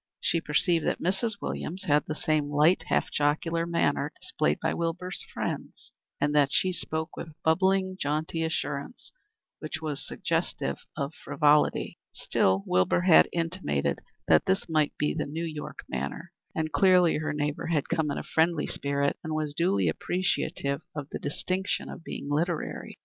She 0.19 0.41
perceived 0.41 0.83
that 0.87 0.99
Mrs. 0.99 1.33
Williams 1.43 1.83
had 1.83 2.05
the 2.07 2.15
same 2.15 2.49
light, 2.49 2.85
half 2.87 3.11
jocular 3.11 3.67
manner 3.67 4.11
displayed 4.19 4.59
by 4.59 4.73
Wilbur's 4.73 5.23
friends, 5.31 5.91
and 6.19 6.33
that 6.33 6.51
she 6.51 6.73
spoke 6.73 7.15
with 7.15 7.35
bubbling, 7.43 7.97
jaunty 8.01 8.41
assurance, 8.43 9.11
which 9.59 9.79
was 9.79 10.03
suggestive 10.03 10.79
of 10.97 11.13
frivolity. 11.13 11.99
Still 12.13 12.63
Wilbur 12.65 13.01
had 13.01 13.29
intimated 13.31 14.01
that 14.27 14.45
this 14.47 14.67
might 14.67 14.97
be 14.97 15.13
the 15.13 15.27
New 15.27 15.45
York 15.45 15.83
manner, 15.87 16.31
and 16.55 16.71
clearly 16.71 17.17
her 17.19 17.31
neighbor 17.31 17.67
had 17.67 17.87
come 17.87 18.09
in 18.09 18.17
a 18.17 18.23
friendly 18.23 18.65
spirit 18.65 19.19
and 19.23 19.35
was 19.35 19.53
duly 19.53 19.87
appreciative 19.87 20.81
of 20.95 21.09
the 21.11 21.19
distinction 21.19 21.89
of 21.89 22.03
being 22.03 22.27
literary. 22.27 22.97